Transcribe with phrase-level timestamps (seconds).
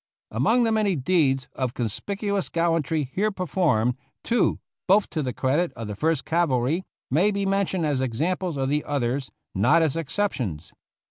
[0.31, 5.71] Among the many deeds of conspicuous gallan try here performed, two, both to the credit
[5.73, 10.73] of the First Cavalry, may be mentioned as examples of the others, not as exceptions.